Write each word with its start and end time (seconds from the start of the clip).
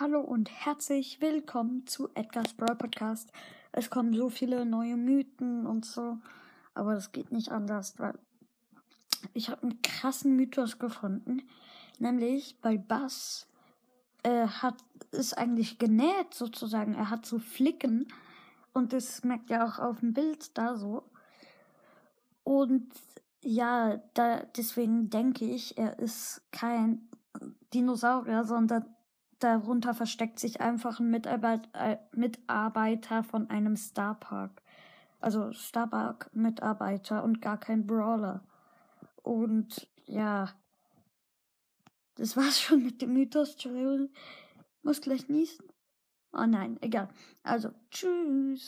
Hallo 0.00 0.22
und 0.22 0.50
herzlich 0.50 1.20
willkommen 1.20 1.86
zu 1.86 2.08
Edgar's 2.14 2.52
Brawl 2.54 2.74
Podcast. 2.74 3.30
Es 3.70 3.90
kommen 3.90 4.12
so 4.12 4.28
viele 4.28 4.66
neue 4.66 4.96
Mythen 4.96 5.66
und 5.66 5.84
so, 5.84 6.18
aber 6.74 6.94
das 6.94 7.12
geht 7.12 7.30
nicht 7.30 7.52
anders, 7.52 7.96
weil 8.00 8.18
ich 9.34 9.50
habe 9.50 9.62
einen 9.62 9.82
krassen 9.82 10.34
Mythos 10.34 10.80
gefunden, 10.80 11.42
nämlich 12.00 12.58
bei 12.60 12.76
Bass 12.76 13.46
äh, 14.24 14.48
hat 14.48 14.74
ist 15.12 15.38
eigentlich 15.38 15.78
genäht 15.78 16.34
sozusagen. 16.34 16.94
Er 16.94 17.08
hat 17.08 17.24
so 17.24 17.38
Flicken 17.38 18.08
und 18.72 18.92
das 18.92 19.22
merkt 19.22 19.48
ja 19.48 19.64
auch 19.64 19.78
auf 19.78 20.00
dem 20.00 20.12
Bild 20.12 20.58
da 20.58 20.74
so. 20.74 21.04
Und 22.42 22.92
ja, 23.42 23.98
da 24.14 24.42
deswegen 24.56 25.08
denke 25.08 25.44
ich, 25.44 25.78
er 25.78 26.00
ist 26.00 26.42
kein 26.50 27.08
Dinosaurier, 27.72 28.42
sondern 28.42 28.86
darunter 29.44 29.94
versteckt 29.94 30.38
sich 30.38 30.60
einfach 30.60 31.00
ein 31.00 31.10
Mitarbeit 31.10 31.68
äh, 31.74 31.98
Mitarbeiter 32.12 33.22
von 33.22 33.50
einem 33.50 33.76
Starpark. 33.76 34.62
Also 35.20 35.52
Starpark-Mitarbeiter 35.52 37.22
und 37.22 37.40
gar 37.42 37.58
kein 37.58 37.86
Brawler. 37.86 38.42
Und 39.22 39.88
ja, 40.06 40.50
das 42.16 42.36
war's 42.36 42.60
schon 42.60 42.82
mit 42.82 43.02
dem 43.02 43.12
Mythos. 43.12 43.56
Muss 44.82 45.00
gleich 45.00 45.28
niesen. 45.28 45.66
Oh 46.32 46.46
nein, 46.46 46.78
egal. 46.80 47.08
Also, 47.42 47.70
tschüss. 47.90 48.62